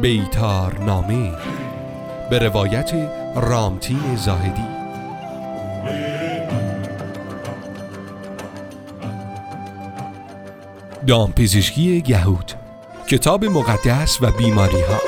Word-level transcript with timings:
بیتار 0.00 0.78
نامه. 0.78 1.32
به 2.30 2.38
روایت 2.38 2.92
رامتین 3.36 4.16
زاهدی. 4.16 4.62
دامپزشکی 11.06 12.04
یهود. 12.06 12.52
کتاب 13.08 13.44
مقدس 13.44 14.22
و 14.22 14.30
بیماری 14.30 14.80
ها 14.80 14.98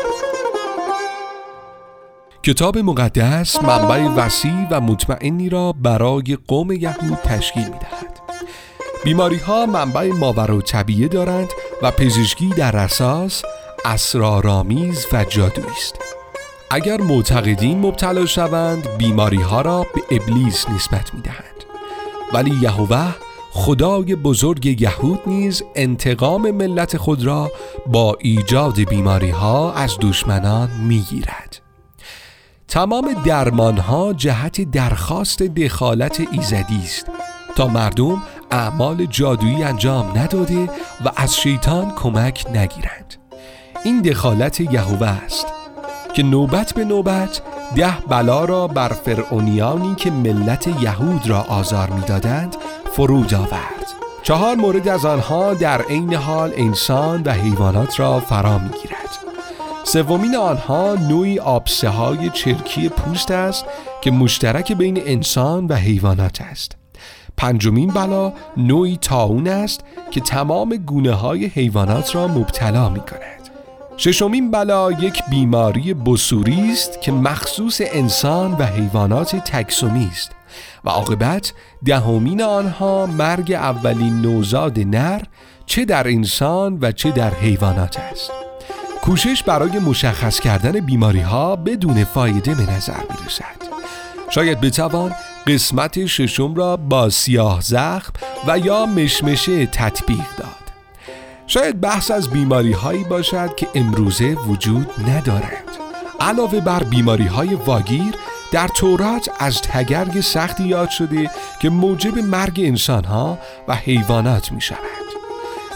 کتاب 2.43 2.79
مقدس 2.79 3.63
منبع 3.63 4.25
وسیع 4.25 4.67
و 4.71 4.81
مطمئنی 4.81 5.49
را 5.49 5.73
برای 5.73 6.39
قوم 6.49 6.73
یهود 6.73 7.19
تشکیل 7.25 7.65
می 7.65 7.71
دهد 7.79 8.21
بیماری 9.05 9.37
ها 9.37 9.67
منبع 9.67 10.13
ماورا 10.13 10.57
و 10.57 10.63
طبیعه 10.63 11.09
دارند 11.09 11.49
و 11.83 11.91
پزشکی 11.91 12.49
در 12.49 12.77
اساس 12.77 13.43
اسرارآمیز 13.85 15.07
و 15.13 15.25
جادویی 15.25 15.67
است. 15.77 15.99
اگر 16.71 17.01
معتقدین 17.01 17.79
مبتلا 17.79 18.27
شوند 18.27 18.89
بیماری 18.99 19.43
ها 19.43 19.61
را 19.61 19.87
به 19.95 20.17
ابلیس 20.17 20.69
نسبت 20.69 21.15
می 21.15 21.21
دهند 21.21 21.65
ولی 22.33 22.55
یهوه 22.63 23.15
خدای 23.51 24.15
بزرگ 24.17 24.81
یهود 24.83 25.21
نیز 25.27 25.63
انتقام 25.75 26.51
ملت 26.51 26.97
خود 26.97 27.25
را 27.25 27.51
با 27.87 28.17
ایجاد 28.21 28.81
بیماری 28.81 29.31
ها 29.31 29.73
از 29.73 29.97
دشمنان 30.01 30.71
می 30.71 31.01
گیرد 31.01 31.61
تمام 32.69 33.13
درمان 33.25 33.79
ها 33.79 34.13
جهت 34.13 34.61
درخواست 34.61 35.43
دخالت 35.43 36.21
ایزدی 36.33 36.81
است. 36.85 37.07
تا 37.57 37.67
مردم 37.67 38.23
اعمال 38.51 39.07
جادویی 39.07 39.63
انجام 39.63 40.19
نداده 40.19 40.65
و 41.05 41.13
از 41.17 41.37
شیطان 41.37 41.95
کمک 41.95 42.47
نگیرند. 42.55 43.20
این 43.85 44.03
دخالت 44.03 44.61
یهوه 44.61 45.07
است 45.07 45.47
که 46.15 46.23
نوبت 46.23 46.73
به 46.75 46.85
نوبت 46.85 47.43
ده 47.77 47.93
بلا 48.09 48.45
را 48.45 48.69
بر 48.69 48.89
فرعونیانی 48.89 49.95
که 49.95 50.11
ملت 50.11 50.67
یهود 50.67 51.29
را 51.29 51.41
آزار 51.41 51.91
می‌دادند 51.91 52.57
فرود 52.93 53.35
آورد. 53.35 53.87
چهار 54.23 54.55
مورد 54.57 54.89
از 54.89 55.05
آنها 55.05 55.55
در 55.55 55.83
عین 55.83 56.15
حال 56.15 56.53
انسان 56.57 57.23
و 57.23 57.33
حیوانات 57.33 58.01
را 58.01 58.21
فرا 58.21 58.59
می‌گیرد. 58.59 59.19
سومین 59.85 60.37
آنها 60.37 60.95
نوعی 60.95 61.39
آبسه 61.39 61.89
های 61.89 62.31
چرکی 62.31 62.89
پوست 62.89 63.31
است 63.31 63.65
که 64.01 64.11
مشترک 64.11 64.73
بین 64.73 65.03
انسان 65.07 65.67
و 65.67 65.75
حیوانات 65.75 66.41
است. 66.41 66.77
پنجمین 67.37 67.91
بلا 67.91 68.33
نوعی 68.57 68.97
تاون 68.97 69.49
است 69.49 69.81
که 70.11 70.21
تمام 70.21 70.77
گونه 70.77 71.13
های 71.13 71.47
حیوانات 71.47 72.15
را 72.15 72.29
مبتلا 72.29 72.89
می 72.89 73.01
کند 73.01 73.40
ششمین 74.03 74.51
بلا 74.51 74.93
یک 74.93 75.23
بیماری 75.31 75.95
بسوری 75.95 76.73
است 76.73 77.01
که 77.03 77.13
مخصوص 77.13 77.81
انسان 77.85 78.53
و 78.53 78.65
حیوانات 78.65 79.37
تکسومی 79.37 80.09
است 80.13 80.31
و 80.85 80.91
عاقبت 80.91 81.53
دهمین 81.85 82.43
آنها 82.43 83.07
مرگ 83.07 83.53
اولین 83.53 84.21
نوزاد 84.21 84.79
نر 84.79 85.23
چه 85.67 85.85
در 85.85 86.09
انسان 86.09 86.79
و 86.81 86.93
چه 86.93 87.11
در 87.11 87.35
حیوانات 87.35 88.01
است. 88.13 88.31
کوشش 89.03 89.43
برای 89.43 89.79
مشخص 89.79 90.41
کردن 90.41 90.81
بیماری 90.81 91.21
ها 91.21 91.57
بدون 91.57 92.05
فایده 92.05 92.55
به 92.55 92.73
نظر 92.73 93.01
می 93.11 93.27
رسد 93.27 93.71
شاید 94.31 94.61
بتوان 94.61 95.13
قسمت 95.47 96.07
ششم 96.07 96.55
را 96.55 96.77
با 96.77 97.11
سیاه 97.11 97.61
زخم 97.61 98.13
و 98.47 98.59
یا 98.59 98.87
مشمشه 98.87 99.67
تطبیق 99.67 100.37
داد. 100.39 100.50
شاید 101.51 101.81
بحث 101.81 102.11
از 102.11 102.29
بیماری 102.29 102.73
هایی 102.73 103.05
باشد 103.05 103.55
که 103.55 103.69
امروزه 103.75 104.35
وجود 104.35 104.91
ندارد. 105.09 105.65
علاوه 106.21 106.61
بر 106.61 106.83
بیماری 106.83 107.27
های 107.27 107.55
واگیر 107.55 108.15
در 108.53 108.69
تورات 108.69 109.31
از 109.39 109.61
تگرگ 109.63 110.21
سختی 110.21 110.65
یاد 110.65 110.91
شده 110.91 111.31
که 111.61 111.71
موجب 111.71 112.19
مرگ 112.19 112.61
انسان 112.65 113.05
ها 113.05 113.39
و 113.69 113.75
حیوانات 113.75 114.53
می 114.53 114.61
شود 114.61 114.79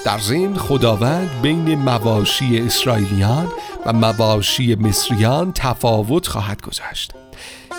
در 0.04 0.18
ضمن 0.18 0.56
خداوند 0.56 1.30
بین 1.42 1.74
مواشی 1.74 2.60
اسرائیلیان 2.60 3.48
و 3.86 3.92
مواشی 3.92 4.74
مصریان 4.74 5.52
تفاوت 5.52 6.26
خواهد 6.26 6.62
گذاشت. 6.62 7.12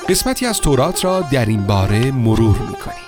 قسمتی 0.09 0.45
از 0.45 0.61
تورات 0.61 1.05
را 1.05 1.21
در 1.21 1.45
این 1.45 1.67
باره 1.67 2.11
مرور 2.11 2.57
می 2.57 2.75
کنیم 2.75 3.04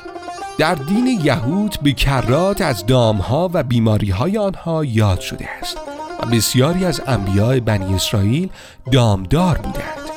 در 0.58 0.76
دین 0.76 1.08
یهود 1.24 1.78
به 1.82 1.92
کرات 1.92 2.62
از 2.62 2.86
دامها 2.86 3.50
و 3.54 3.64
بیماریهای 3.64 4.38
آنها 4.38 4.86
یاد 4.86 5.20
شده 5.20 5.50
است 5.62 5.78
و 6.24 6.26
بسیاری 6.26 6.86
از 6.86 7.02
انبیاء 7.08 7.60
بنی 7.60 7.94
اسرائیل 7.94 8.50
دامدار 8.92 9.58
بودند. 9.58 10.08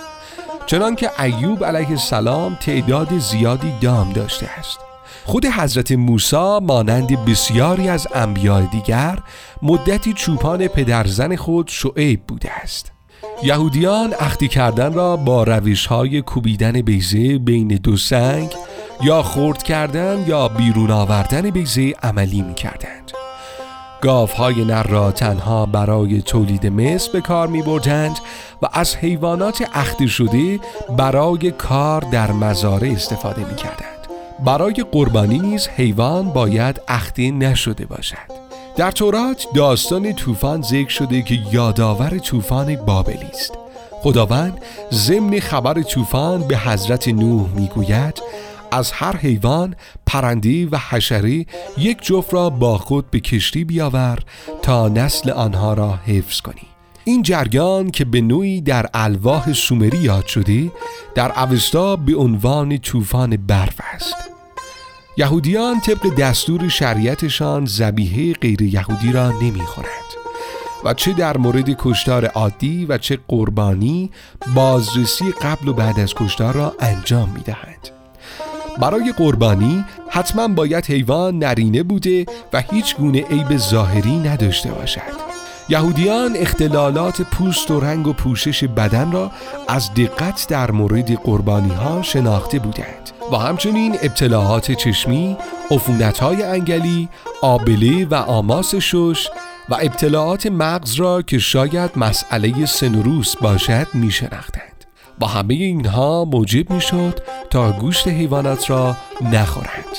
چنانکه 0.66 1.22
ایوب 1.22 1.64
علیه 1.64 1.90
السلام 1.90 2.54
تعداد 2.54 3.18
زیادی 3.18 3.72
دام 3.80 4.12
داشته 4.12 4.48
است. 4.58 4.78
خود 5.24 5.46
حضرت 5.46 5.92
موسی 5.92 6.58
مانند 6.62 7.24
بسیاری 7.24 7.88
از 7.88 8.08
انبیاء 8.14 8.60
دیگر 8.60 9.18
مدتی 9.62 10.12
چوپان 10.12 10.68
پدرزن 10.68 11.36
خود 11.36 11.68
شعیب 11.68 12.22
بوده 12.26 12.52
است. 12.52 12.92
یهودیان 13.42 14.14
اختی 14.20 14.48
کردن 14.48 14.92
را 14.92 15.16
با 15.16 15.44
روش 15.44 15.86
های 15.86 16.22
کوبیدن 16.22 16.72
بیزه 16.72 17.38
بین 17.38 17.68
دو 17.68 17.96
سنگ 17.96 18.50
یا 19.02 19.22
خورد 19.22 19.62
کردن 19.62 20.24
یا 20.26 20.48
بیرون 20.48 20.90
آوردن 20.90 21.50
بیزه 21.50 21.94
عملی 22.02 22.42
می 22.42 22.54
کردند 22.54 23.12
گاف 24.00 24.32
های 24.32 24.64
نر 24.64 24.82
را 24.82 25.12
تنها 25.12 25.66
برای 25.66 26.22
تولید 26.22 26.66
مس 26.66 27.08
به 27.08 27.20
کار 27.20 27.48
می 27.48 27.62
بردند 27.62 28.18
و 28.62 28.68
از 28.72 28.96
حیوانات 28.96 29.68
اخته 29.74 30.06
شده 30.06 30.60
برای 30.96 31.50
کار 31.50 32.00
در 32.00 32.32
مزاره 32.32 32.92
استفاده 32.92 33.44
می 33.44 33.56
کردند 33.56 34.06
برای 34.44 34.84
قربانی 34.92 35.38
نیز 35.38 35.68
حیوان 35.68 36.30
باید 36.30 36.80
اخته 36.88 37.30
نشده 37.30 37.86
باشد. 37.86 38.40
در 38.76 38.90
تورات 38.90 39.46
داستان 39.54 40.12
طوفان 40.12 40.62
ذکر 40.62 40.88
شده 40.88 41.22
که 41.22 41.38
یادآور 41.52 42.18
طوفان 42.18 42.76
بابلی 42.76 43.30
است. 43.32 43.52
خداوند 44.02 44.58
ضمن 44.92 45.40
خبر 45.40 45.82
طوفان 45.82 46.48
به 46.48 46.58
حضرت 46.58 47.08
نوح 47.08 47.48
می‌گوید 47.54 48.22
از 48.72 48.92
هر 48.92 49.16
حیوان 49.16 49.74
پرنده 50.06 50.66
و 50.66 50.78
حشره 50.90 51.46
یک 51.78 52.02
جفت 52.02 52.34
را 52.34 52.50
با 52.50 52.78
خود 52.78 53.10
به 53.10 53.20
کشتی 53.20 53.64
بیاور 53.64 54.18
تا 54.62 54.88
نسل 54.88 55.30
آنها 55.30 55.74
را 55.74 55.98
حفظ 56.06 56.40
کنی. 56.40 56.66
این 57.04 57.22
جریان 57.22 57.90
که 57.90 58.04
به 58.04 58.20
نوعی 58.20 58.60
در 58.60 58.86
الواح 58.94 59.52
سومری 59.52 59.98
یاد 59.98 60.26
شده 60.26 60.72
در 61.14 61.40
اوستا 61.40 61.96
به 61.96 62.16
عنوان 62.16 62.78
طوفان 62.78 63.36
برف 63.36 63.80
است. 63.94 64.16
یهودیان 65.16 65.80
طبق 65.80 66.14
دستور 66.14 66.68
شریعتشان 66.68 67.66
زبیه 67.66 68.34
غیر 68.34 68.62
یهودی 68.62 69.12
را 69.12 69.30
نمی‌خورند. 69.30 69.90
و 70.84 70.94
چه 70.94 71.12
در 71.12 71.36
مورد 71.36 71.76
کشتار 71.78 72.26
عادی 72.26 72.86
و 72.86 72.98
چه 72.98 73.18
قربانی 73.28 74.10
بازرسی 74.54 75.32
قبل 75.32 75.68
و 75.68 75.72
بعد 75.72 76.00
از 76.00 76.14
کشتار 76.14 76.54
را 76.54 76.74
انجام 76.80 77.28
می 77.28 77.40
دهند. 77.40 77.99
برای 78.80 79.12
قربانی 79.16 79.84
حتما 80.08 80.48
باید 80.48 80.86
حیوان 80.86 81.38
نرینه 81.38 81.82
بوده 81.82 82.26
و 82.52 82.62
هیچ 82.70 82.96
گونه 82.96 83.22
عیب 83.22 83.56
ظاهری 83.56 84.18
نداشته 84.18 84.70
باشد. 84.70 85.30
یهودیان 85.68 86.36
اختلالات 86.36 87.22
پوست 87.22 87.70
و 87.70 87.80
رنگ 87.80 88.06
و 88.06 88.12
پوشش 88.12 88.64
بدن 88.64 89.12
را 89.12 89.30
از 89.68 89.94
دقت 89.94 90.46
در 90.48 90.70
مورد 90.70 91.12
قربانی 91.12 91.74
ها 91.74 92.02
شناخته 92.02 92.58
بودند 92.58 93.10
و 93.32 93.36
همچنین 93.36 93.96
ابتلاعات 94.02 94.72
چشمی، 94.72 95.36
های 96.20 96.42
انگلی، 96.42 97.08
آبله 97.42 98.04
و 98.04 98.14
آماس 98.14 98.74
شش 98.74 99.28
و 99.68 99.74
ابتلاعات 99.74 100.46
مغز 100.46 100.94
را 100.94 101.22
که 101.22 101.38
شاید 101.38 101.90
مسئله 101.96 102.66
سنروس 102.66 103.36
باشد 103.36 103.86
می 103.94 104.10
شناختند 104.10 104.84
و 105.20 105.26
همه 105.26 105.54
اینها 105.54 106.24
موجب 106.24 106.70
می 106.70 106.80
شد 106.80 107.20
تا 107.50 107.72
گوشت 107.72 108.08
حیوانات 108.08 108.70
را 108.70 108.96
نخورند 109.32 109.96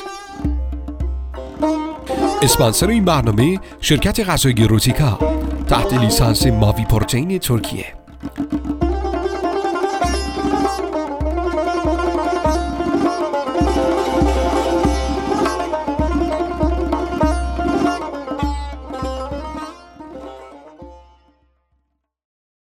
اسپانسر 2.42 2.88
این 2.88 3.06
برنامه 3.06 3.59
شرکت 3.81 4.30
غذایی 4.30 4.68
روتیکا 4.68 5.19
تحت 5.68 5.94
لیسانس 5.94 6.48
ماوی 6.48 6.86
پروتئین 6.86 7.39
ترکیه. 7.39 7.86